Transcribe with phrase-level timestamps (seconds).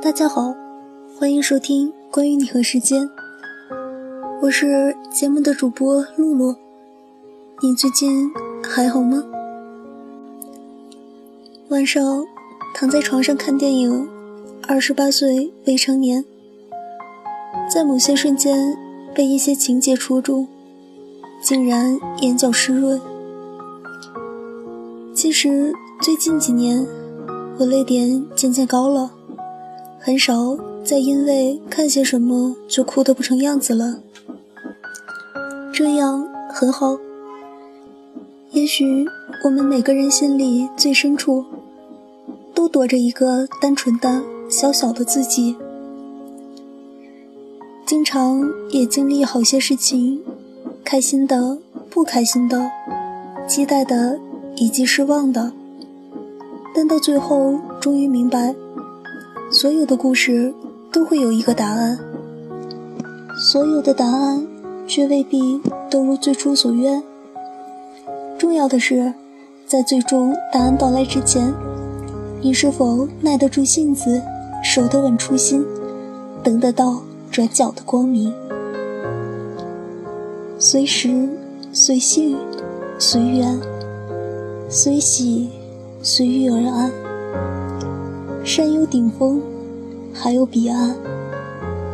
[0.00, 0.54] 大家好，
[1.18, 3.08] 欢迎收听关于你和时间，
[4.40, 6.54] 我是节目的主播露露。
[7.62, 8.30] 你最近
[8.62, 9.22] 还好吗？
[11.68, 12.24] 晚上
[12.74, 14.08] 躺在床上看电影，
[14.66, 16.24] 二十八岁未成年，
[17.72, 18.76] 在某些瞬间
[19.14, 20.48] 被一些情节戳中，
[21.42, 23.00] 竟然眼角湿润。
[25.14, 26.86] 其实最近几年，
[27.58, 29.10] 我泪点渐渐高了，
[29.98, 34.00] 很少再因为看些什么就哭得不成样子了。
[35.72, 36.96] 这样很好。
[38.52, 39.06] 也许
[39.44, 41.44] 我们每个人心里最深处，
[42.54, 45.56] 都躲着一个单纯的小小的自己，
[47.84, 50.20] 经常也经历好些事情，
[50.84, 51.58] 开心的、
[51.90, 52.70] 不开心的，
[53.48, 54.18] 期待的。
[54.60, 55.52] 以及失望的，
[56.74, 58.56] 但到最后终于明白，
[59.50, 60.52] 所有的故事
[60.92, 61.98] 都会有一个答案，
[63.50, 64.46] 所有的答案
[64.86, 67.02] 却未必都如最初所愿。
[68.38, 69.14] 重要的是，
[69.66, 71.54] 在最终答案到来之前，
[72.42, 74.20] 你是否耐得住性子，
[74.62, 75.64] 守得稳初心，
[76.42, 78.30] 等得到转角的光明？
[80.58, 81.26] 随时，
[81.72, 82.36] 随性，
[82.98, 83.58] 随缘。
[84.68, 85.48] 随喜，
[86.02, 86.92] 随遇而安。
[88.44, 89.40] 山有顶峰，
[90.12, 90.94] 海有彼岸。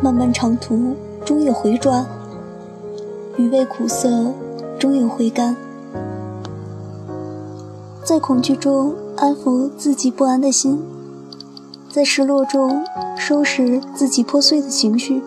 [0.01, 2.05] 漫漫长途终有回转，
[3.37, 4.31] 余味苦涩
[4.79, 5.55] 终有回甘。
[8.03, 10.81] 在恐惧中安抚自己不安的心，
[11.89, 12.83] 在失落中
[13.17, 15.21] 收拾自己破碎的情绪。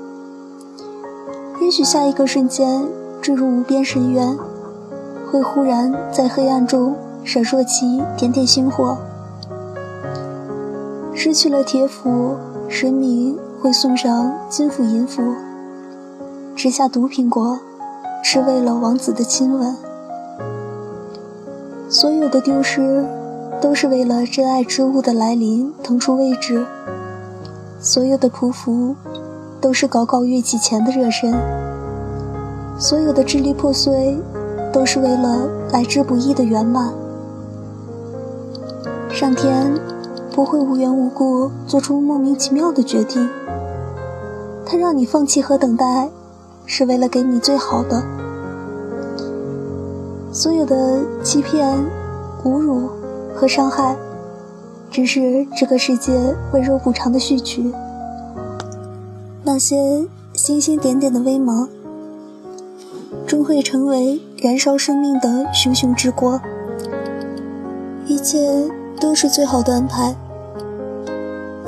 [1.60, 2.86] 也许下一个瞬间
[3.20, 4.38] 坠入无边深渊，
[5.30, 6.94] 会忽然在黑暗中。
[7.24, 8.96] 闪烁起点点星火，
[11.20, 12.36] 失去了铁斧，
[12.68, 15.34] 神明会送上金斧银斧。
[16.54, 17.58] 吃下毒苹果，
[18.22, 19.74] 是为了王子的亲吻。
[21.88, 23.04] 所有的丢失，
[23.60, 26.64] 都是为了真爱之物的来临腾出位置。
[27.80, 28.94] 所有的匍匐，
[29.60, 31.34] 都是搞搞乐器前的热身。
[32.78, 34.22] 所有的支离破碎，
[34.72, 36.92] 都是为了来之不易的圆满。
[39.10, 39.74] 上天
[40.38, 43.28] 不会无缘无故做出莫名其妙的决定，
[44.64, 46.08] 他让你放弃和等待，
[46.64, 48.00] 是为了给你最好的。
[50.30, 51.76] 所有的欺骗、
[52.44, 52.88] 侮辱
[53.34, 53.96] 和伤害，
[54.92, 56.16] 只是这个世界
[56.52, 57.72] 温柔补偿的序曲。
[59.42, 61.68] 那些星星点点的微芒，
[63.26, 66.40] 终会成为燃烧生命的熊熊之火。
[68.06, 68.70] 一切。
[69.00, 70.12] 都是最好的安排。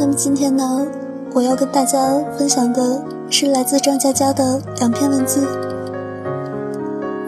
[0.01, 0.65] 那么今天呢，
[1.35, 1.99] 我要跟大家
[2.39, 5.43] 分享的是来自张嘉佳的两篇文字，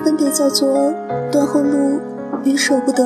[0.03, 0.71] 分别叫做
[1.31, 2.01] 《断后路
[2.45, 3.05] 与舍不得》。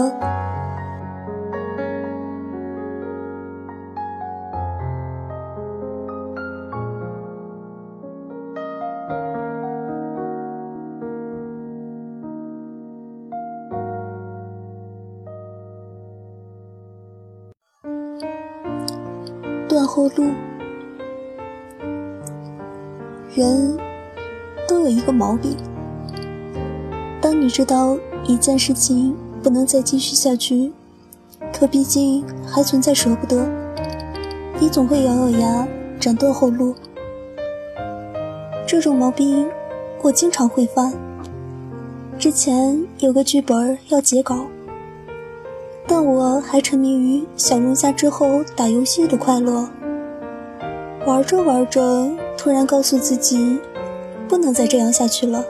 [19.77, 20.31] 断后路，
[23.35, 23.77] 人
[24.67, 25.55] 都有一个毛病。
[27.21, 30.73] 当你知道一件事情不能再继续下去，
[31.53, 33.47] 可毕竟还存在舍不得，
[34.59, 35.69] 你总会咬咬牙
[36.01, 36.75] 斩断后路。
[38.67, 39.47] 这种毛病
[40.01, 40.91] 我经常会犯。
[42.19, 44.47] 之前有个剧本要截稿。
[45.89, 49.69] 但我还沉迷于小龙虾之后打游戏的快乐，
[51.07, 53.59] 玩着玩着，突然告诉自己，
[54.29, 55.45] 不能再这样下去了。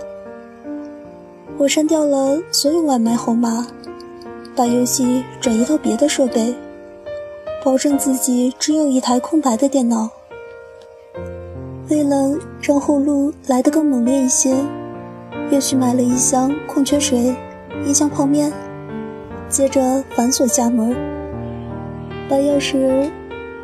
[1.57, 3.67] 我删掉了所有外卖号码，
[4.55, 6.55] 把游戏转移到别的设备，
[7.65, 10.11] 保证自己只有一台空白的电脑。
[11.89, 14.55] 为了让后路来得更猛烈一些，
[15.51, 17.35] 又去买了一箱矿泉水，
[17.87, 18.53] 一箱泡面。
[19.57, 20.95] 接着反锁家门，
[22.29, 23.11] 把钥匙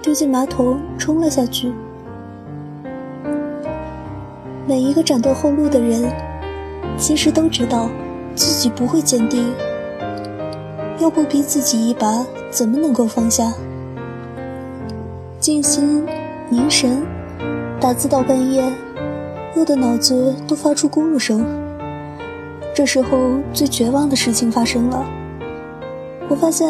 [0.00, 1.70] 丢进马桶冲了下去。
[4.66, 6.10] 每一个斩断后路的人，
[6.96, 7.90] 其实都知道
[8.34, 9.52] 自己不会坚定，
[10.98, 13.52] 要不逼自己一把，怎么能够放下？
[15.38, 16.06] 静心
[16.48, 17.02] 凝神，
[17.78, 18.64] 打字到半夜，
[19.54, 21.44] 饿得脑子都发出咕噜声。
[22.74, 25.04] 这时候最绝望的事情发生了。
[26.32, 26.66] 我发现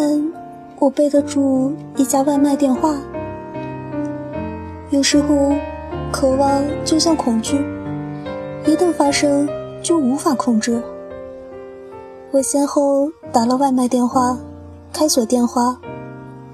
[0.81, 2.97] 我背得住一家外卖电话，
[4.91, 5.53] 有时候，
[6.11, 7.65] 渴望就像恐惧，
[8.67, 9.49] 一旦发生
[9.81, 10.83] 就无法控制。
[12.33, 14.37] 我先后打了外卖电话、
[14.93, 15.79] 开锁电话，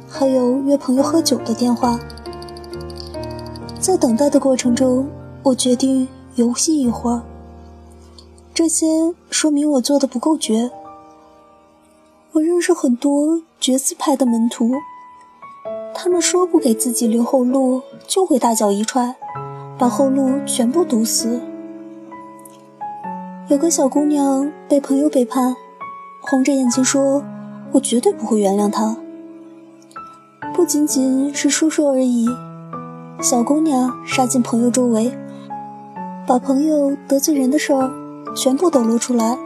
[0.06, 1.99] 还有约朋友喝酒的电话。
[3.81, 5.08] 在等待的过程中，
[5.43, 7.22] 我决定游戏一会儿。
[8.52, 8.87] 这些
[9.31, 10.70] 说明我做的不够绝。
[12.38, 14.70] 我认识很多绝字派的门徒，
[15.93, 19.17] 他们说不给自己留后路，就会大脚一踹，
[19.76, 21.40] 把后路全部堵死。
[23.49, 25.56] 有个小姑娘被朋友背叛。
[26.20, 27.25] 红着眼睛说
[27.73, 28.96] ：“我绝对不会原谅他。
[30.55, 32.29] 不仅仅是说说而已。”
[33.20, 35.11] 小姑娘杀进朋友周围，
[36.25, 37.91] 把朋友得罪人的事儿
[38.37, 39.37] 全部抖露出来。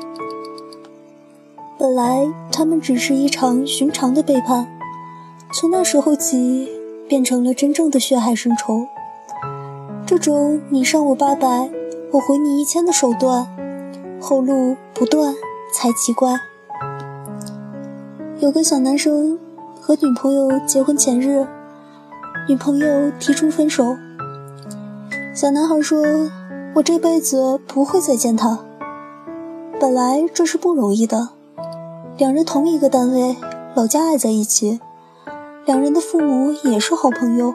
[1.78, 4.69] 本来他们只是一场寻常的背叛，
[5.54, 6.69] 从那时候起
[7.08, 8.87] 变成了真正的血海深仇。
[10.06, 11.70] 这种你伤我八百，
[12.12, 13.46] 我回你一千的手段，
[14.20, 15.34] 后路不断
[15.75, 16.38] 才奇怪。
[18.38, 19.38] 有个小男生
[19.81, 21.46] 和女朋友结婚前日，
[22.48, 23.96] 女朋友提出分手。
[25.34, 26.05] 小男孩说
[26.76, 28.58] ：“我这辈子不会再见他。”
[29.81, 31.31] 本来这是不容易的，
[32.18, 33.36] 两人同一个单位，
[33.74, 34.80] 老家挨在一起，
[35.64, 37.54] 两人的父母也是好朋友，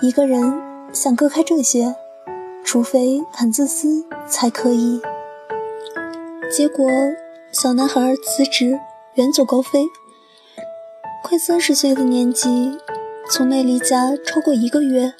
[0.00, 0.60] 一个人
[0.92, 1.94] 想割开这些，
[2.64, 5.00] 除非很自私才可以。
[6.50, 6.88] 结果，
[7.52, 8.78] 小男孩辞职。
[9.14, 9.84] 远走高飞，
[11.24, 12.78] 快三十岁的年纪，
[13.28, 15.12] 从没离家超过一个月，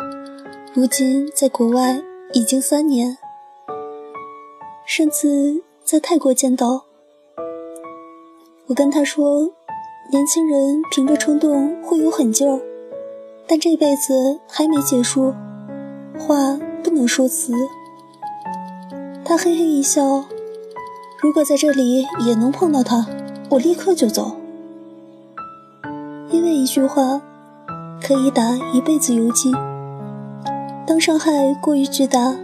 [0.72, 2.00] 如今在国外
[2.32, 3.18] 已经三年。
[4.86, 6.84] 甚至在泰国见到，
[8.68, 9.50] 我跟他说，
[10.12, 12.60] 年轻人凭着冲动会有狠劲儿，
[13.46, 15.32] 但这辈子还没结束，
[16.18, 17.54] 话不能说死。
[19.24, 20.26] 他嘿嘿一笑，
[21.22, 23.06] 如果在这里也能碰到他。
[23.48, 24.36] 我立刻就走，
[26.30, 27.22] 因为一句话
[28.02, 29.50] 可以打一辈子游击。
[30.86, 32.36] 当伤害过于巨大，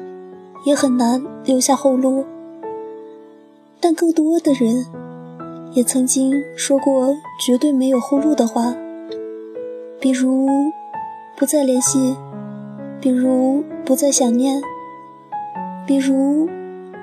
[0.64, 2.24] 也很难留下后路。
[3.78, 4.86] 但更多的人
[5.74, 8.74] 也曾经说过绝对没有后路的话，
[10.00, 10.48] 比如
[11.36, 12.16] 不再联系，
[13.00, 14.62] 比如不再想念，
[15.84, 16.48] 比如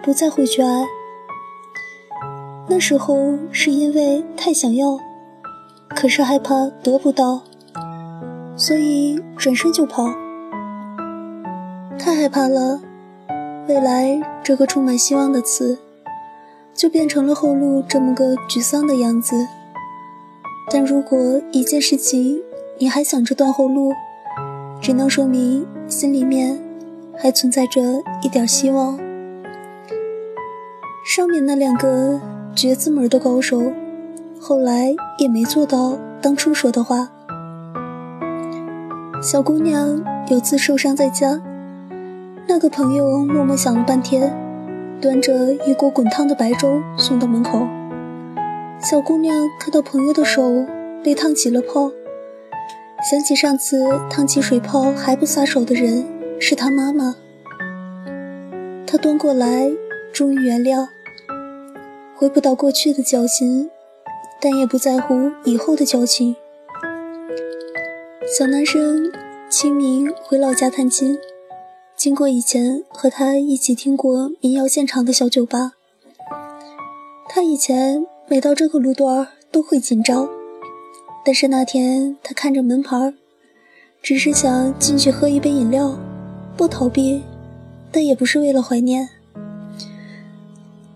[0.01, 0.85] 不再回去爱。
[2.69, 4.97] 那时候是因为太想要，
[5.89, 7.41] 可是害怕得不到，
[8.56, 10.06] 所以转身就跑。
[12.00, 12.79] 太害怕了，
[13.67, 15.77] 未来这个充满希望的词，
[16.73, 19.35] 就变成了后路这么个沮丧的样子。
[20.71, 22.41] 但如果一件事情
[22.77, 23.94] 你还想着断后路，
[24.81, 26.59] 只能说明心里面
[27.18, 27.81] 还存在着
[28.21, 29.00] 一点希望。
[31.06, 32.19] 上面那两个。
[32.53, 33.71] 绝字门的高手，
[34.38, 37.09] 后来也没做到当初说的话。
[39.24, 41.41] 小姑娘有次受伤在家，
[42.50, 44.35] 那个朋友默默想了半天，
[45.01, 47.68] 端着一锅滚烫的白粥送到门口。
[48.80, 50.65] 小姑娘看到朋友的手
[51.03, 51.92] 被烫起了泡，
[53.09, 56.05] 想起上次烫起水泡还不撒手的人
[56.39, 57.15] 是她妈妈，
[58.86, 59.72] 她端过来，
[60.13, 60.88] 终于原谅。
[62.15, 63.72] 回不到过去的交情，
[64.39, 66.36] 但也不在乎以后的交情。
[68.38, 69.12] 小男生
[69.50, 71.17] 清明回老家探亲，
[72.01, 75.74] 经过以前和他一起听过民谣现场的小酒吧。
[77.29, 80.27] 他以前每到这个路段都会紧张，
[81.24, 83.13] 但是那天他看着门牌，
[84.01, 85.96] 只是想进去喝一杯饮料，
[86.58, 87.22] 不逃避，
[87.91, 89.08] 但也不是为了怀念。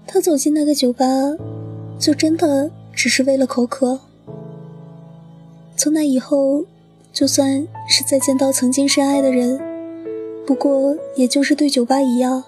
[0.08, 1.06] 他走进那个酒吧，
[2.00, 4.00] 就真的只是为了口渴。
[5.78, 6.66] 从那以后，
[7.14, 9.62] 就算是再见到曾经深爱的人，
[10.46, 12.44] 不过也就是对酒吧一样，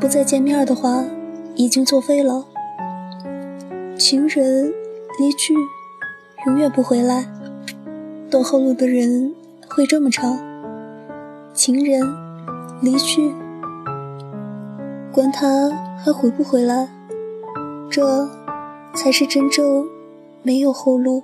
[0.00, 1.04] 不再见面的话，
[1.54, 2.44] 已经作废了。
[3.98, 4.72] 情人
[5.20, 5.54] 离去，
[6.46, 7.26] 永远不回来。
[8.30, 9.34] 断后路的人
[9.68, 10.38] 会这么唱：
[11.52, 12.00] 情人
[12.80, 13.32] 离去，
[15.12, 15.70] 管他。
[16.04, 16.88] 还回不回来？
[17.88, 18.28] 这
[18.92, 19.86] 才是真正
[20.42, 21.22] 没有后路。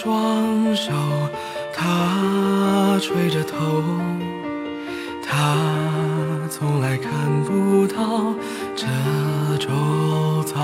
[0.00, 0.92] 双手，
[1.74, 3.82] 他垂着头，
[5.26, 5.56] 他
[6.48, 7.10] 从来看
[7.42, 8.32] 不到
[8.76, 8.86] 这
[9.58, 10.54] 周遭。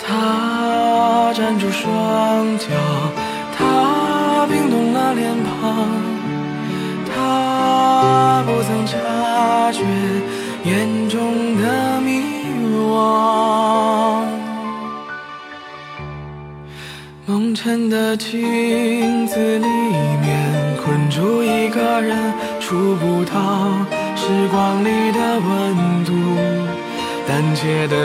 [0.00, 2.66] 他站住双脚，
[3.56, 5.86] 他冰冻了脸庞，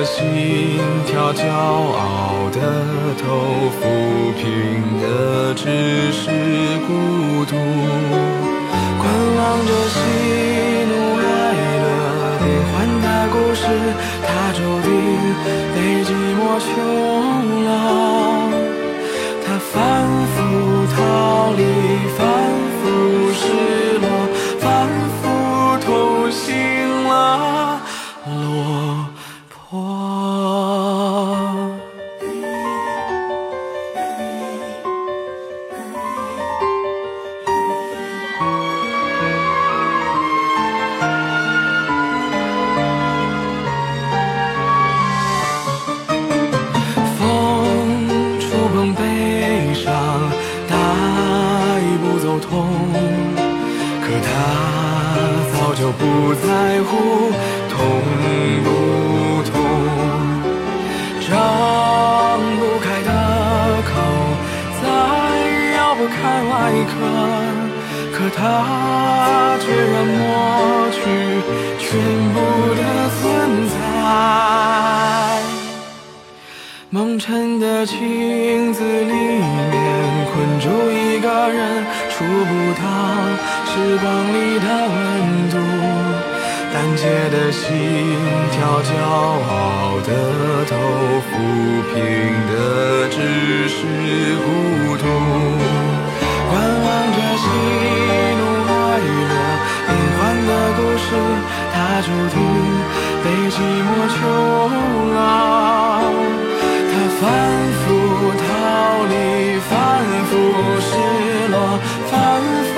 [0.06, 2.60] 心跳，骄傲的
[3.18, 3.26] 头，
[3.76, 3.82] 抚
[4.38, 4.44] 平
[5.02, 5.04] 的
[5.56, 5.64] 只
[6.12, 6.30] 是
[6.86, 6.90] 孤
[7.46, 7.52] 独。
[8.98, 9.04] 观
[9.36, 9.96] 望着喜
[10.90, 11.24] 怒哀
[11.82, 11.86] 乐
[12.40, 13.62] 变幻的故事，
[14.22, 14.88] 它注定
[15.74, 16.08] 被寂
[16.38, 16.66] 寞囚
[77.16, 82.84] 蒙尘的镜子里面，困住一个人，触不到
[83.72, 84.04] 时光
[84.34, 85.56] 里的温度。
[86.74, 87.72] 胆怯的心
[88.52, 90.12] 跳，骄傲的
[90.68, 90.76] 头，
[91.24, 91.32] 抚
[91.94, 91.96] 平
[92.52, 93.16] 的只
[93.70, 93.80] 是
[94.44, 95.04] 孤独。
[96.52, 96.54] 观
[96.84, 97.48] 望着喜
[98.36, 99.32] 怒哀乐
[99.88, 101.08] 变幻的故事，
[101.72, 102.38] 它注定
[103.24, 103.56] 被寂
[103.86, 104.20] 寞囚
[105.16, 106.25] 牢。
[107.22, 107.24] 反
[107.82, 107.84] 复
[108.42, 108.46] 逃
[109.08, 109.14] 离，
[109.70, 109.72] 反
[110.26, 110.32] 复
[110.82, 110.92] 失
[111.50, 111.56] 落，
[112.12, 112.14] 反
[112.74, 112.76] 复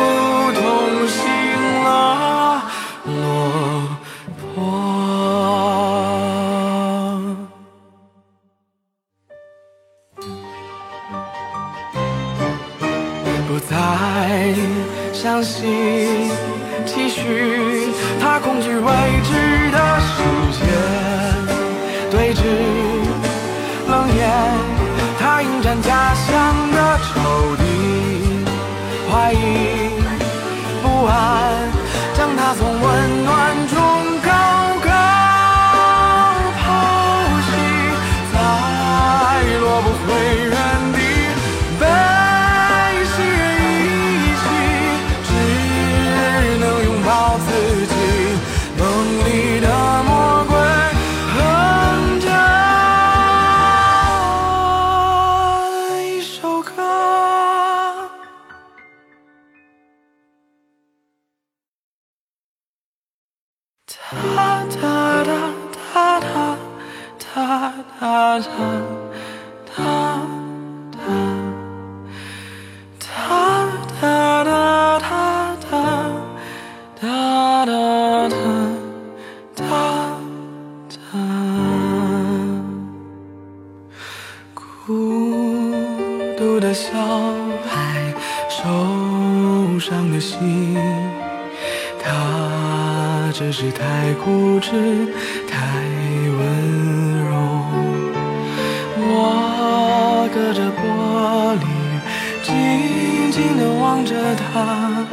[103.97, 105.07] 望着他。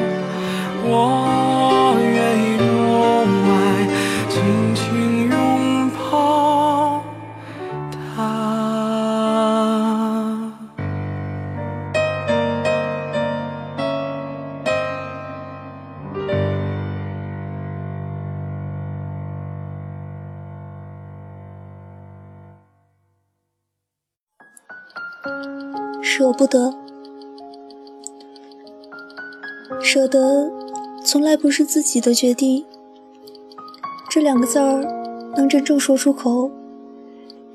[0.84, 1.43] 我
[29.94, 30.50] 舍得，
[31.04, 32.64] 从来不是自己的决定。
[34.10, 34.82] 这两个字儿
[35.36, 36.50] 能真正说出口，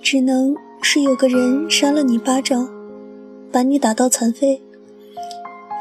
[0.01, 2.69] 只能是有个人扇了你巴掌，
[3.51, 4.62] 把你打到残废，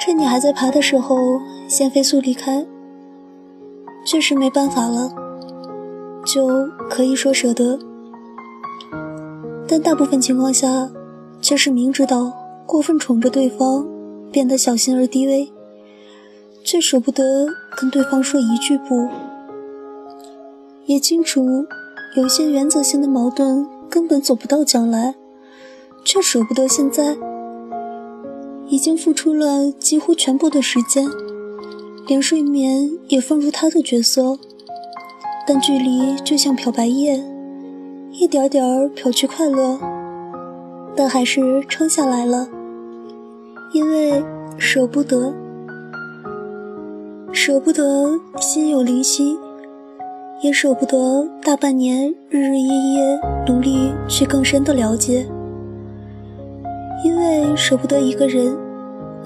[0.01, 1.17] 趁你还在爬的时候
[1.69, 2.67] 先飞速离开。
[4.05, 5.15] 确实没办法了，
[6.27, 7.79] 就可以说舍得。
[9.69, 10.91] 但大部分情况下，
[11.41, 12.33] 却是明知道
[12.67, 13.87] 过分宠着对方，
[14.33, 15.53] 变得小心而低微，
[16.71, 17.47] 却舍不得
[17.79, 19.09] 跟对方说一句不。
[20.85, 21.65] 也清楚，
[22.15, 25.15] 有些原则性的矛盾根本走不到将来，
[26.05, 27.17] 却舍不得现在。
[28.67, 31.09] 已经付出了几乎全部的时间，
[32.07, 34.39] 连睡眠也放入他的角色，
[35.47, 37.25] 但距离就像漂白液，
[38.13, 39.81] 一点点儿漂去快乐，
[40.95, 42.47] 但还是撑下来了，
[43.73, 44.23] 因为
[44.59, 45.33] 舍不得，
[47.33, 49.37] 舍不得心有灵犀。
[50.41, 55.27] 也舍不得大半年日日夜夜努力去更深的了解，
[57.05, 58.57] 因为舍不得一个人，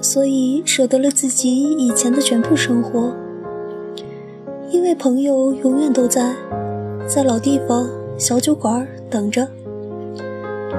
[0.01, 3.13] 所以舍得了自己以前的全部生活。
[4.71, 6.33] 因为朋友永远都在，
[7.07, 9.47] 在老地方小酒馆等着。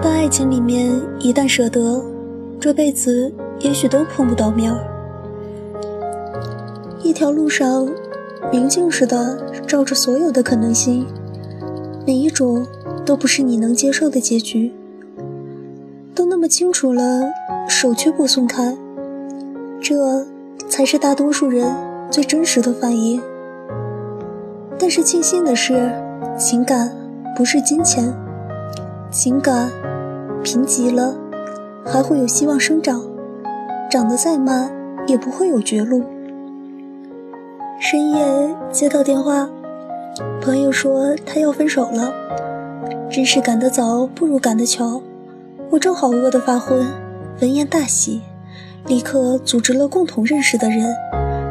[0.03, 2.05] 但爱情里面一旦舍得，
[2.59, 4.94] 这辈子也许都碰不到面儿。
[7.05, 7.89] 一条路上。
[8.53, 11.07] 明镜似的照着所有的可能性，
[12.07, 12.67] 每一种
[13.07, 14.71] 都不是你能接受的结局。
[16.15, 17.23] 都那么清楚了，
[17.67, 18.77] 手却不松开，
[19.81, 20.27] 这
[20.69, 21.75] 才是大多数人
[22.11, 23.19] 最真实的反应。
[24.79, 25.91] 但是庆幸的是，
[26.39, 26.95] 情感
[27.35, 28.15] 不是金钱，
[29.11, 29.71] 情感
[30.43, 31.17] 贫瘠了
[31.83, 33.03] 还会有希望生长，
[33.91, 34.71] 长得再慢
[35.07, 36.03] 也不会有绝路。
[37.87, 38.25] 深夜
[38.73, 39.47] 接到电话，
[40.41, 42.11] 朋友说他要分手了，
[43.11, 45.03] 真是赶得早不如赶得巧。
[45.69, 46.83] 我正好饿得发昏，
[47.43, 48.23] 闻言大喜，
[48.87, 50.97] 立刻组织了共同认识的人，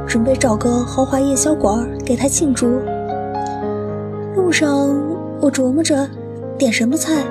[0.07, 2.79] 准备找个豪华夜宵馆给他庆祝。
[4.35, 4.89] 路上
[5.39, 6.09] 我琢磨着
[6.57, 7.23] 点什么菜，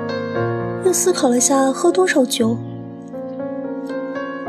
[0.85, 2.57] 又思考了下喝多少酒。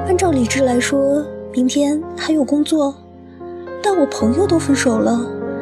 [0.06, 2.94] 按照理智来说，明天还有工作。
[3.84, 5.20] 但我朋友都分手了，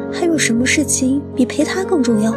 [0.09, 2.33] 还有什么事情比陪他更重要？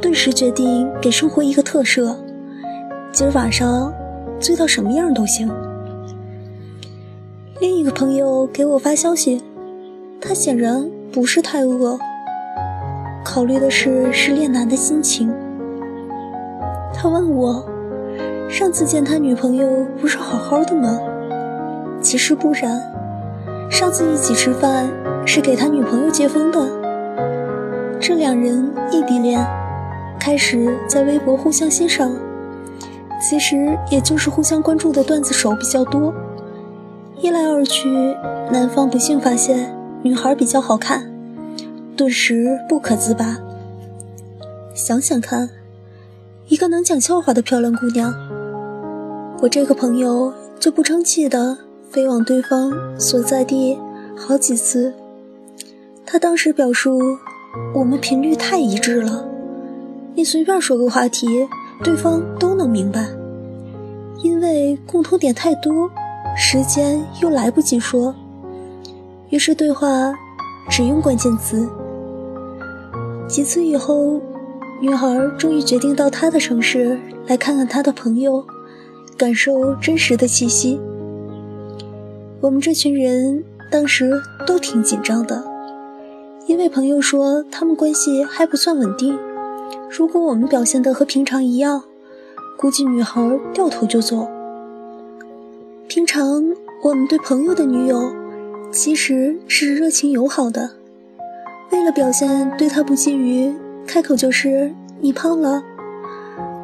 [0.00, 2.14] 顿时决定给生活一个特赦，
[3.10, 3.92] 今儿晚上
[4.38, 5.50] 醉到什么样都行。
[7.58, 9.42] 另一个朋友给我发消息，
[10.20, 11.98] 他显然不是太饿，
[13.24, 15.28] 考虑的是失恋男的心情。
[16.94, 17.66] 他问我，
[18.48, 21.00] 上次见他女朋友不是好好的吗？
[22.00, 22.80] 其实不然。
[23.70, 24.88] 上次一起吃饭
[25.26, 26.66] 是给他女朋友接风的。
[28.00, 29.44] 这两人异地恋，
[30.18, 32.10] 开始在微博互相欣赏，
[33.20, 36.12] 其实也就是互相关注的段子手比较多。
[37.20, 37.88] 一来二去，
[38.50, 41.10] 男方不幸发现女孩比较好看，
[41.96, 43.36] 顿时不可自拔。
[44.74, 45.48] 想想看，
[46.48, 48.14] 一个能讲笑话的漂亮姑娘，
[49.40, 51.65] 我这个朋友就不争气的。
[51.96, 53.74] 飞往对方所在地
[54.14, 54.92] 好几次，
[56.04, 57.00] 他当时表述
[57.74, 59.26] ：“我们频率太一致了，
[60.14, 61.26] 你随便说个话题，
[61.82, 63.08] 对方都能明白。
[64.22, 65.90] 因为共同点太多，
[66.36, 68.14] 时间又来不及说，
[69.30, 70.12] 于是对话
[70.68, 71.66] 只用关键词。
[73.26, 74.20] 几次以后，
[74.82, 78.44] 女孩终于决定到他的城市来看看他的朋友，
[79.16, 80.78] 感受真实的气息。”
[82.40, 85.42] 我们这群人当时都挺紧张的，
[86.46, 89.18] 因为朋友说他们关系还不算稳定。
[89.90, 91.82] 如果我们表现的和平常一样，
[92.58, 94.28] 估计女孩掉头就走。
[95.88, 98.12] 平常我们对朋友的女友
[98.70, 100.72] 其实是热情友好的，
[101.72, 103.54] 为了表现对她不觊觎，
[103.86, 105.62] 开口就是“你胖了”；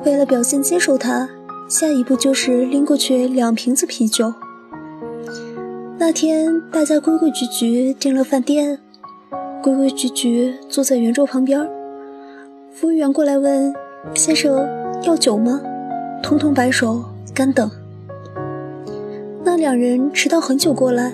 [0.05, 1.29] 为了表现接受她，
[1.69, 4.35] 下一步就是拎过去两瓶子啤酒。
[6.05, 8.77] 那天大家规规矩矩订了饭店，
[9.63, 11.65] 规规矩矩坐在圆桌旁边。
[12.73, 13.73] 服务员过来问
[14.13, 14.69] ：“先生
[15.05, 15.63] 要酒吗？”
[16.21, 17.71] 通通摆手，干等。
[19.45, 21.13] 那两人迟到很久过来，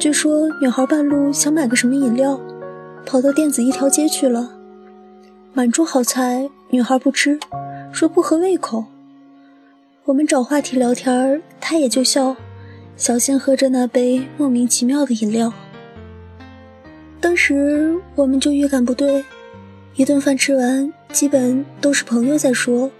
[0.00, 2.40] 据说女孩半路想买个什么饮料，
[3.06, 4.50] 跑到店子一条街去了。
[5.52, 7.38] 满桌好菜，女孩不吃，
[7.92, 8.86] 说不合胃口。
[10.06, 12.34] 我们找话题聊天，她也就笑。
[12.98, 15.52] 小心喝着那杯莫名其妙的饮料。
[17.20, 19.24] 当时我们就预感不对，
[19.94, 22.90] 一顿饭吃完，基本都是朋友在说。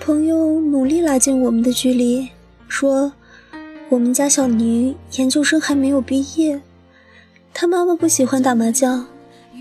[0.00, 2.28] 朋友努力拉近我们的距离，
[2.68, 3.12] 说
[3.90, 6.60] ：“我们家小宁研究生还没有毕业，
[7.54, 9.06] 他妈妈不喜欢打麻将，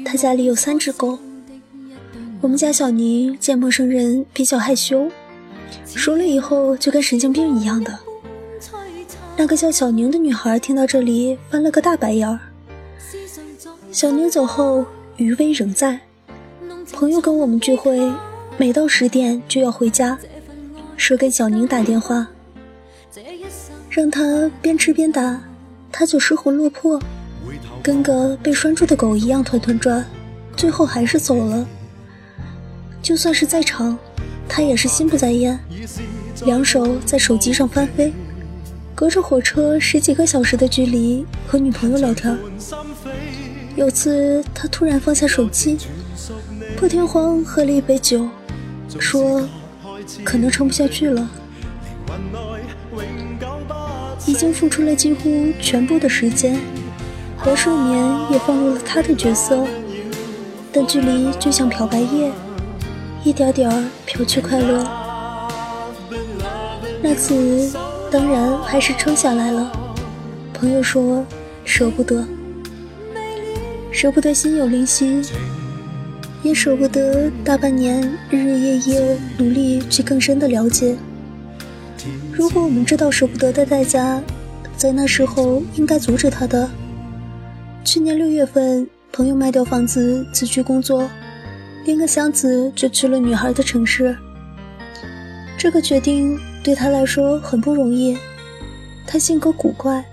[0.04, 1.20] 他家里有三只狗。
[2.42, 5.08] 我们家小宁见陌生人比较害羞，
[5.86, 8.00] 熟了以后就跟神经病一样的。”
[9.40, 12.38] 那个叫小宁的女孩听到这里翻了个大白眼儿。
[13.90, 15.98] 小宁走后，余威仍在。
[16.92, 18.12] 朋友跟我们聚会，
[18.58, 20.20] 每到十点就要回家，
[20.98, 22.28] 说给小宁打电话，
[23.90, 25.42] 让他边吃边打，
[25.90, 27.02] 他就失魂落魄，
[27.82, 30.06] 跟个被拴住的狗一样团团转，
[30.58, 31.66] 最后还是走了。
[33.02, 33.98] 就算是在场，
[34.50, 35.58] 他也是心不在焉，
[36.44, 38.12] 两手在手机上翻飞。
[39.00, 42.38] 隔着火车十几个小时的距离和女朋友聊天，
[43.78, 45.78] 有次他突然放下手机，
[46.76, 48.28] 破天荒喝了一杯酒，
[49.00, 49.48] 说
[50.22, 51.30] 可能撑不下去了，
[54.26, 56.60] 已经付出了几乎全部的时间，
[57.38, 59.66] 和睡眠也放入了他的角色，
[60.74, 62.34] 但距离就像漂白液，
[63.24, 64.86] 一点点漂去快乐。
[67.02, 67.72] 那次。
[68.12, 69.72] 当然还是撑下来了。
[70.54, 71.24] 朋友说
[71.64, 72.26] 舍不得，
[73.92, 75.22] 舍不得心有灵犀，
[76.42, 80.98] 也舍不得大半年日日夜夜努力去更深的了解。
[82.34, 84.22] 如果我们知道舍不得的代价，
[84.76, 86.68] 在那时候应该阻止他的。
[87.86, 91.08] 去年六月份，朋友卖掉房子辞去工作，
[91.86, 94.18] 拎个箱子就去了女孩的城市。
[95.58, 96.40] 这个决定。
[96.64, 98.18] 对他来说很不容易，
[99.08, 100.04] 他性格古怪，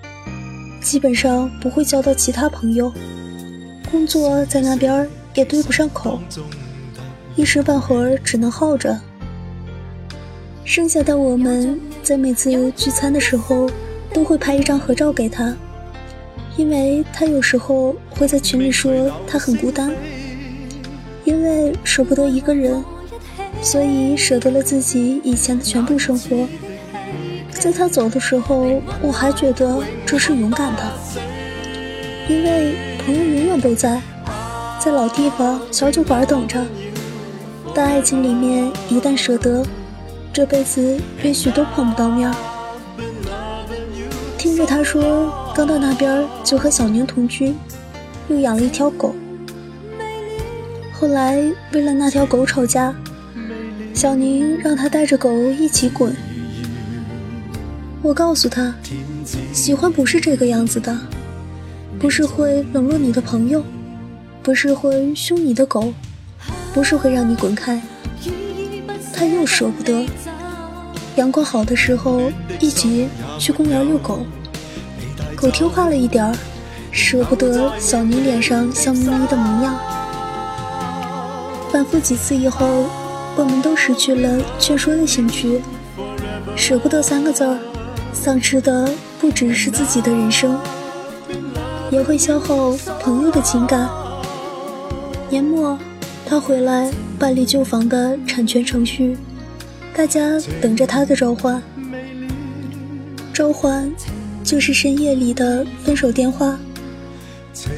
[0.80, 2.92] 基本上不会交到其他朋友，
[3.90, 6.20] 工作在那边也对不上口，
[7.34, 8.98] 一时半会儿只能耗着。
[10.64, 13.68] 剩下的我们在每次聚餐的时候
[14.12, 15.54] 都会拍一张合照给他，
[16.56, 19.92] 因为他有时候会在群里说他很孤单，
[21.24, 22.82] 因为舍不得一个人。
[23.62, 26.46] 所以舍得了自己以前的全部生活，
[27.50, 30.82] 在他走的时候，我还觉得这是勇敢的，
[32.28, 34.00] 因为朋友永远都在，
[34.78, 36.64] 在老地方小酒馆等着。
[37.74, 39.64] 但爱情里面一旦舍得，
[40.32, 42.32] 这辈子也许都碰不到面。
[44.38, 47.52] 听着他说，刚到那边就和小宁同居，
[48.28, 49.14] 又养了一条狗，
[50.92, 51.42] 后来
[51.72, 52.94] 为了那条狗吵架。
[53.96, 56.14] 小宁让他带着狗一起滚。
[58.02, 58.74] 我告诉他，
[59.54, 60.94] 喜欢不是这个样子的，
[61.98, 63.64] 不是会冷落你的朋友，
[64.42, 65.94] 不是会凶你的狗，
[66.74, 67.80] 不是会让你滚开。
[69.14, 70.06] 他又舍不得。
[71.16, 72.30] 阳光好的时候，
[72.60, 74.26] 一起去公园遛狗，
[75.34, 76.36] 狗听话了一点儿，
[76.92, 79.74] 舍不得小宁脸上笑眯眯的模样。
[81.72, 82.84] 反复几次以后。
[83.36, 85.60] 我们都失去了劝说的兴趣，
[86.56, 87.58] 舍不得三个字儿，
[88.12, 88.88] 丧失的
[89.20, 90.58] 不只是自己的人生，
[91.90, 93.90] 也会消耗朋友的情感。
[95.28, 95.78] 年末，
[96.24, 99.18] 他回来办理旧房的产权程序，
[99.94, 101.62] 大家等着他的召唤。
[103.34, 103.92] 召唤，
[104.42, 106.58] 就是深夜里的分手电话。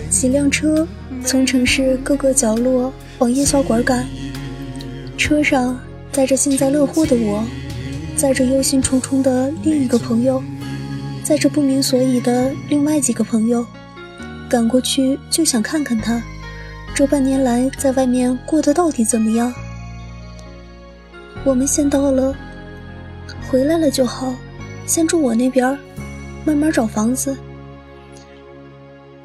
[0.08, 0.86] 几辆车
[1.24, 4.06] 从城市各个角落往夜宵馆赶。
[5.18, 5.78] 车上
[6.12, 7.44] 载着幸灾乐祸的我，
[8.16, 10.42] 载着忧心忡忡的另一个朋友，
[11.24, 13.66] 载着不明所以的另外几个朋友，
[14.48, 16.22] 赶过去就想看看他，
[16.94, 19.52] 这半年来在外面过得到底怎么样。
[21.44, 22.34] 我们先到了，
[23.50, 24.34] 回来了就好，
[24.86, 25.76] 先住我那边，
[26.44, 27.36] 慢慢找房子。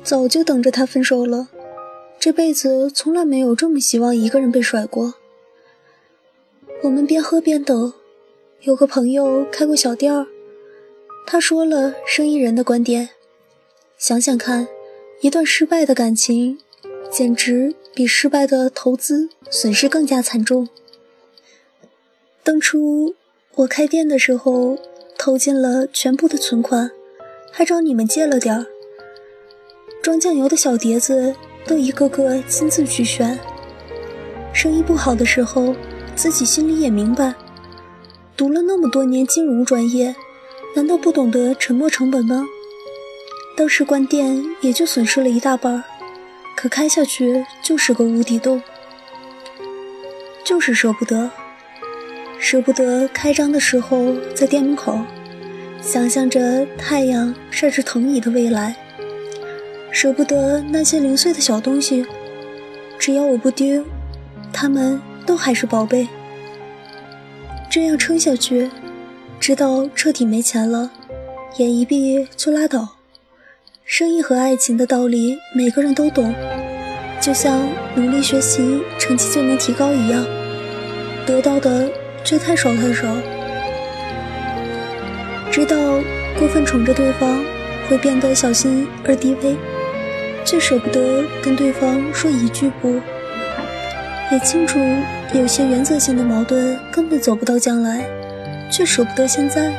[0.03, 1.47] 早就等着他分手了，
[2.19, 5.13] 这辈子从来没有这么希望一个人被甩过。
[6.83, 7.93] 我们边喝边等，
[8.63, 10.27] 有个朋友开过小店儿，
[11.25, 13.11] 他说了生意人的观点：
[13.97, 14.67] 想想看，
[15.21, 16.59] 一段失败的感情，
[17.09, 20.67] 简直比失败的投资损失更加惨重。
[22.43, 23.15] 当初
[23.55, 24.77] 我开店的时候，
[25.17, 26.91] 投进了全部的存款，
[27.49, 28.65] 还找你们借了点儿。
[30.01, 31.33] 装酱油的小碟子
[31.65, 33.39] 都一个个亲自去选。
[34.53, 35.73] 生意不好的时候。
[36.15, 37.33] 自己心里也明白，
[38.37, 40.15] 读了那么多年金融专业，
[40.75, 42.45] 难道不懂得沉没成本吗？
[43.57, 45.83] 当时关店也就损失了一大半，
[46.55, 48.61] 可开下去就是个无底洞，
[50.45, 51.29] 就是舍不得，
[52.39, 54.99] 舍不得开张的时候在店门口，
[55.81, 58.75] 想象着太阳晒着藤椅的未来。
[59.91, 62.05] 舍不得那些零碎的小东西，
[62.97, 63.83] 只要我不丢，
[64.51, 66.07] 他们都还是宝贝。
[67.69, 68.69] 这样撑下去，
[69.39, 70.91] 直到彻底没钱了，
[71.57, 72.95] 眼一闭就拉倒。
[73.83, 76.33] 生意和爱情的道理，每个人都懂，
[77.19, 80.25] 就像努力学习，成绩就能提高一样，
[81.25, 81.89] 得到的。
[82.25, 83.05] 却太少太少，
[85.51, 85.75] 知道
[86.39, 87.43] 过分宠着对方
[87.89, 89.57] 会变得小心而低微，
[90.45, 93.01] 却舍不得跟对方说一句不。
[94.31, 94.79] 也清楚
[95.33, 98.03] 有些原则性的矛盾根本走不到将来，
[98.71, 99.71] 却舍不得现在。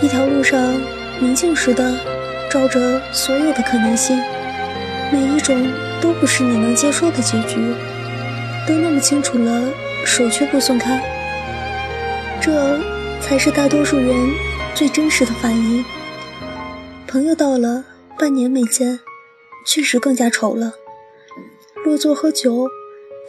[0.00, 0.60] 一条路上
[1.20, 1.96] 明镜似的
[2.50, 4.20] 照着所有的可能性，
[5.10, 7.56] 每一种都不是你能接受的结局，
[8.66, 9.68] 都那么清楚了。
[10.04, 11.00] 手却不松开，
[12.40, 12.76] 这
[13.20, 14.14] 才是大多数人
[14.74, 15.84] 最真实的反应。
[17.06, 17.84] 朋友到了，
[18.18, 18.98] 半年没见，
[19.64, 20.72] 确实更加丑了。
[21.84, 22.68] 落座喝酒，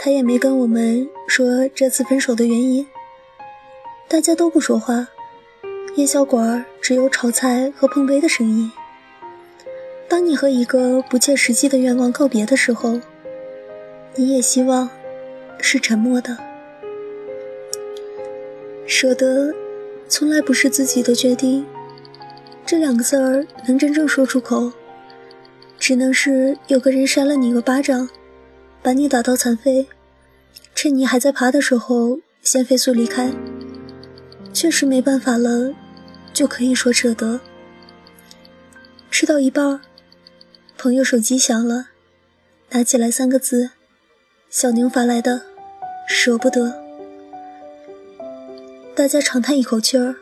[0.06, 2.86] 他也没跟我们说这次分手的原因。
[4.10, 5.08] 大家都不说话，
[5.96, 8.70] 夜宵馆只有炒菜和碰杯的声音。
[10.10, 13.00] 当你和一个不切实际的愿望告别的时候，
[14.16, 14.90] 你也希望
[15.62, 16.38] 是沉默的。
[18.86, 19.54] 舍得，
[20.10, 21.66] 从来不是自己的决定。
[22.66, 24.70] 这两个字儿能真正说出口，
[25.80, 28.10] 只能是有个人扇了你一个巴掌，
[28.84, 29.88] 把你打到残废，
[30.76, 33.32] 趁你还在爬的时候先飞速离开。
[34.52, 35.74] 确实没办法了，
[36.34, 37.40] 就可以说舍得。
[39.10, 39.80] 吃到一半，
[40.78, 41.88] 朋友手机响了，
[42.72, 43.72] 拿起来三个字：
[44.50, 45.44] 小宁发来的，
[46.08, 46.84] 舍不得。
[48.94, 50.14] 大家长叹一口气儿，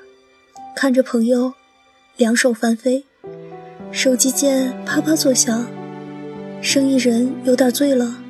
[0.76, 1.56] 看着朋友
[2.16, 3.06] 两手翻飞，
[3.92, 5.66] 手机键啪啪作响。
[6.62, 8.21] 生意人有点醉了，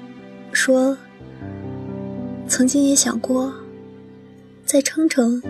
[0.52, 0.98] 说
[2.48, 3.52] ：“曾经也想过，
[4.66, 5.42] 再撑撑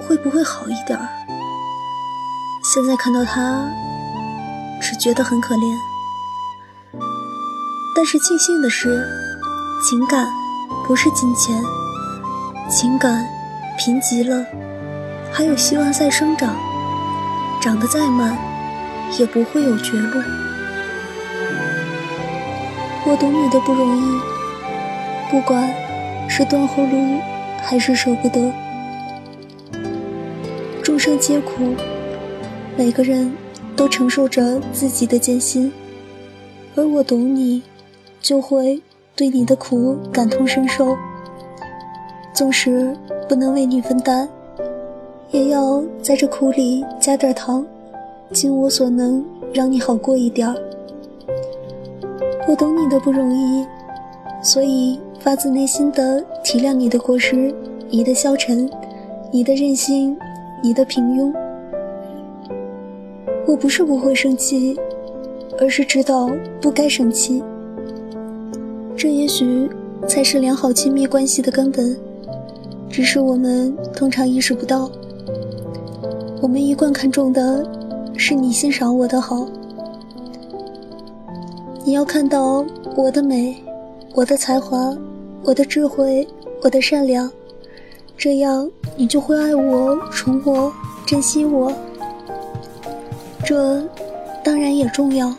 [0.00, 1.08] 会不会好一点儿。
[2.62, 3.68] 现在看到他，
[4.80, 5.76] 只觉得很可怜。
[7.96, 9.04] 但是庆幸的是，
[9.88, 10.28] 情感
[10.86, 11.60] 不是金钱，
[12.70, 13.26] 情感。”
[13.82, 14.44] 贫瘠了，
[15.32, 16.54] 还有希望再生长，
[17.62, 18.36] 长得再慢，
[19.18, 20.20] 也不会有绝路。
[23.06, 24.20] 我懂你的不容易，
[25.30, 25.72] 不管
[26.28, 27.18] 是断后路，
[27.62, 28.52] 还是舍不得。
[30.82, 31.74] 众生皆苦，
[32.76, 33.32] 每个人
[33.76, 35.72] 都承受着自己的艰辛，
[36.74, 37.62] 而我懂你，
[38.20, 38.82] 就会
[39.14, 40.96] 对你的苦感同身受。
[42.34, 42.96] 纵使
[43.28, 44.28] 不能为你分担，
[45.30, 47.64] 也要在这苦里加点糖，
[48.32, 50.56] 尽我所能让你好过一点儿。
[52.48, 53.64] 我懂你的不容易，
[54.42, 57.54] 所以发自内心的体谅你的过失、
[57.90, 58.68] 你的消沉、
[59.30, 60.16] 你的任性、
[60.62, 61.32] 你的平庸。
[63.46, 64.78] 我不是不会生气，
[65.60, 66.30] 而是知道
[66.60, 67.42] 不该生气。
[68.96, 69.68] 这也许
[70.06, 71.96] 才是良好亲密关系的根本。
[72.88, 74.90] 只是我们通常意识不到，
[76.40, 77.64] 我们一贯看重的
[78.16, 79.46] 是你欣赏我的好。
[81.84, 82.64] 你要看到
[82.96, 83.56] 我的美，
[84.12, 84.96] 我的才华，
[85.44, 86.26] 我的智慧，
[86.62, 87.30] 我的善良，
[88.16, 90.72] 这样你就会爱我、宠我、
[91.06, 91.72] 珍惜我。
[93.44, 93.82] 这
[94.44, 95.32] 当然也重要，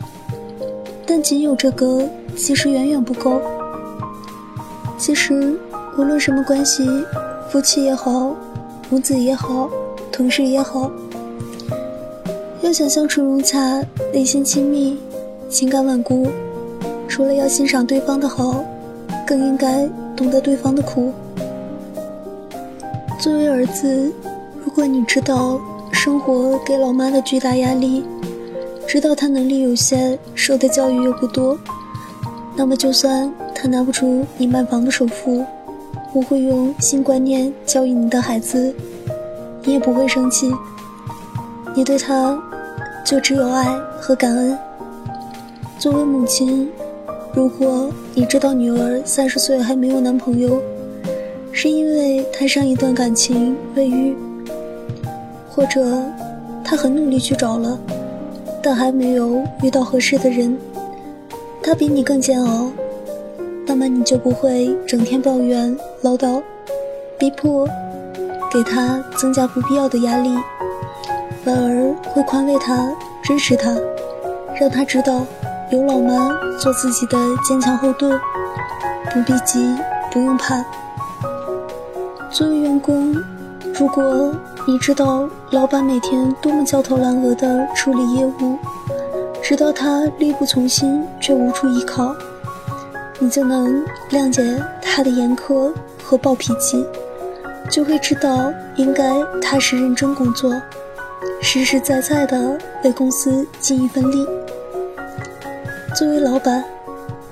[1.05, 3.41] 但仅有这个其实远远不够。
[4.97, 5.60] 其实
[5.97, 6.88] 无论什么关系。
[7.49, 8.34] 夫妻也好，
[8.89, 9.69] 母子也好，
[10.10, 10.89] 同事也好，
[12.62, 14.97] 要想相处融洽、内心亲密、
[15.49, 16.29] 情感稳固，
[17.12, 18.63] 除了要欣赏对方的好，
[19.28, 21.12] 更应该懂得对方的苦。
[23.19, 24.10] 作为儿子，
[24.63, 25.60] 如果你知道
[25.91, 28.06] 生活给老妈的巨大压力，
[28.88, 31.60] 知道她能力有限，受的教育又不多，
[32.56, 35.43] 那么就算她拿不出你买房的首付。
[36.13, 38.74] 不会用新观念教育你的孩子，
[39.63, 40.50] 你也不会生气。
[41.76, 42.41] 你对他
[43.06, 43.65] 就只有爱
[44.00, 44.58] 和感恩。
[45.80, 46.69] 作为母亲，
[47.33, 50.61] 如果你知道女儿三十岁还没有男朋友，
[51.53, 54.13] 是因为她上一段感情未育，
[55.49, 56.03] 或者
[56.61, 57.79] 她很努力去找了，
[58.61, 60.57] 但还没有遇到合适的人，
[61.63, 62.69] 她比你更煎熬。
[63.65, 66.41] 那么你就不会整天抱怨唠叨，
[67.17, 67.65] 逼迫，
[68.51, 70.29] 给他增加不必要的压力，
[71.45, 73.73] 反而会宽慰他、支持他，
[74.59, 75.25] 让他知道
[75.71, 78.12] 有老妈做自己的坚强后盾，
[79.13, 79.73] 不必急，
[80.12, 80.62] 不用怕。
[82.29, 83.15] 作为员工，
[83.79, 84.36] 如果
[84.67, 88.57] 你知道老板每天多么焦头烂额地处理业务，
[89.41, 92.13] 直到他力不从心却无处依靠，
[93.17, 95.71] 你就能谅解他的严苛
[96.03, 96.86] 和暴脾气，
[97.69, 99.10] 就会知道应该
[99.41, 100.53] 踏实认真工作，
[101.41, 104.27] 实实在在地为公司尽一份力。
[105.93, 106.63] 作为老板，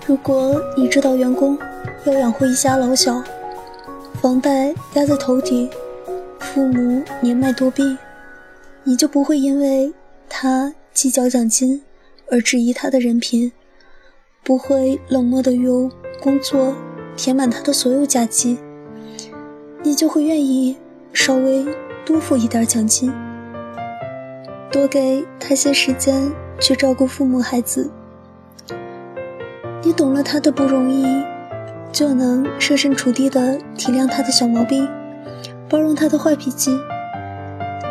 [0.05, 1.57] 如果你知道员工
[2.03, 3.23] 要养活一家老小，
[4.21, 5.69] 房贷压在头顶。
[6.39, 7.97] 父母年迈多病，
[8.83, 9.93] 你就不会因为
[10.27, 11.81] 他计较奖金
[12.29, 13.51] 而质疑他的人品，
[14.43, 15.89] 不会冷漠的用
[16.21, 16.75] 工作
[17.15, 18.57] 填满他的所有假期，
[19.83, 20.75] 你就会愿意
[21.13, 21.65] 稍微
[22.03, 23.13] 多付一点奖金，
[24.69, 27.89] 多给他些时间去照顾父母孩子。
[29.81, 31.05] 你懂了他的不容易，
[31.91, 34.87] 就能设身处地的体谅他的小毛病。
[35.69, 36.71] 包容他的坏脾气，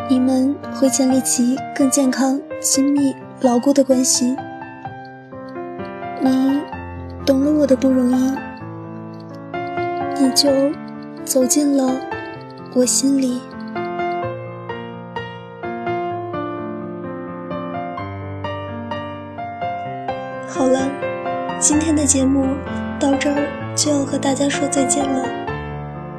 [0.09, 4.37] 你们会建立起更健康、亲密、牢固的关系。
[6.21, 6.61] 你
[7.25, 8.33] 懂了我的不容易，
[10.21, 10.51] 你就
[11.25, 11.89] 走进了
[12.75, 13.41] 我心里。
[20.49, 20.81] 好了，
[21.61, 22.47] 今天的节目
[23.01, 25.29] 到这儿就要和大家说再见了。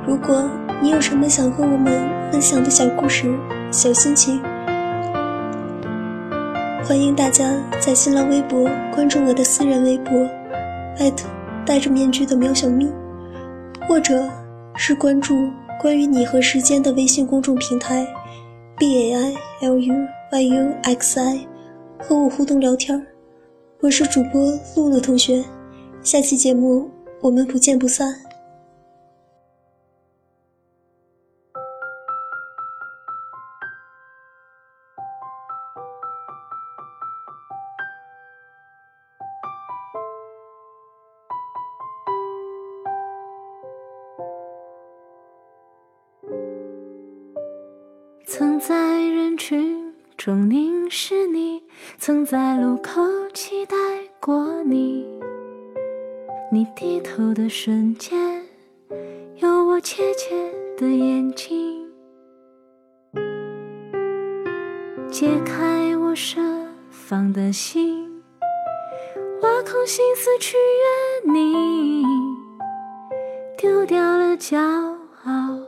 [0.06, 0.50] 如果
[0.82, 3.34] 你有什么想和我们分享的小故事、
[3.72, 4.42] 小心情？
[6.84, 10.28] 欢迎大家在新浪微博关注我的私人微博，
[10.98, 11.30] 艾特
[11.66, 12.92] 戴着面具的喵小咪，
[13.88, 14.28] 或者
[14.76, 15.50] 是关注
[15.80, 18.06] 关于你和时间的微信公众平台
[18.78, 21.48] b a i l u y u x i，
[21.98, 23.02] 和我互动聊天
[23.82, 25.42] 我是主播露露同学，
[26.04, 28.14] 下期节目我们不见不散。
[48.28, 51.64] 曾在人群中凝视你，
[51.98, 53.02] 曾在路口
[57.02, 58.18] 头的瞬间，
[59.38, 60.36] 有我怯怯
[60.78, 61.86] 的眼睛。
[65.10, 66.40] 解开我设
[66.90, 68.08] 防的心，
[69.42, 72.04] 挖空心思去约你，
[73.58, 75.60] 丢掉了骄傲。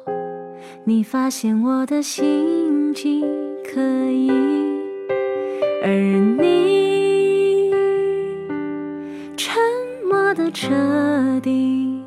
[0.84, 3.24] 你发现我的心迹
[3.64, 4.30] 可疑，
[5.84, 6.61] 而你
[10.54, 10.68] 彻
[11.42, 12.04] 底，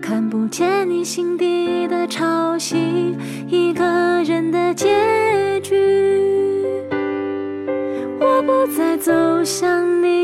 [0.00, 3.14] 看不见你心底的潮汐，
[3.46, 3.84] 一个
[4.24, 5.76] 人的结局。
[8.18, 9.12] 我不再走
[9.44, 10.21] 向你，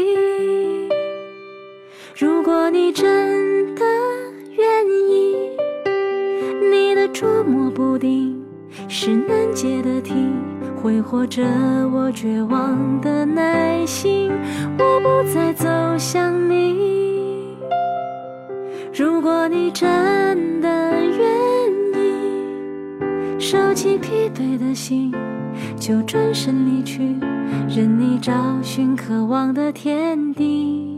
[10.89, 11.45] 挥霍着
[11.93, 14.33] 我绝望的耐心。
[14.79, 15.69] 我不再走
[15.99, 17.55] 向你，
[18.95, 25.13] 如果你真的愿意，收起疲惫的心，
[25.77, 27.03] 就转身离去，
[27.69, 28.33] 任你找
[28.63, 30.98] 寻渴望的天地。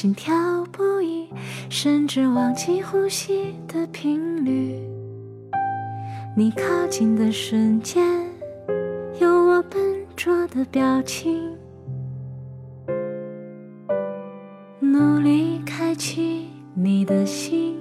[0.00, 0.34] 心跳
[0.72, 1.28] 不已，
[1.68, 4.80] 甚至忘记呼吸的频率。
[6.34, 8.02] 你靠近的瞬间，
[9.20, 9.78] 有我笨
[10.16, 11.54] 拙的表情，
[14.80, 17.76] 努力开启你的心，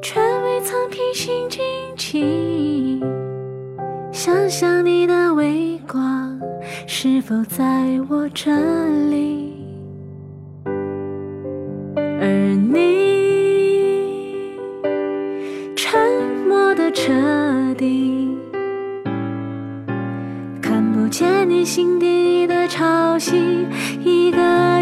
[0.00, 1.60] 却未曾平心静
[1.96, 3.00] 气。
[4.12, 6.40] 想象你的微光。
[6.86, 8.50] 是否在我这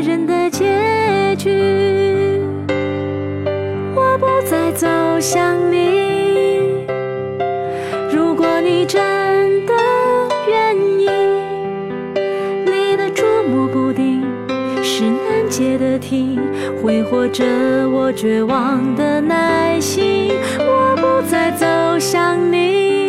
[0.03, 0.65] 人的结
[1.37, 1.51] 局。
[3.95, 4.89] 我不再走
[5.21, 6.85] 向你，
[8.13, 9.73] 如果你真的
[10.49, 11.09] 愿意，
[12.67, 14.23] 你的捉摸不定
[14.83, 16.39] 是难解的题，
[16.83, 17.45] 挥霍着
[17.89, 20.33] 我绝望的耐心。
[20.59, 21.65] 我不再走
[21.99, 23.02] 向你，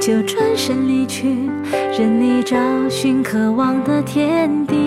[0.00, 1.28] 就转身离去，
[1.98, 2.56] 任你找
[2.88, 4.79] 寻渴望的天地。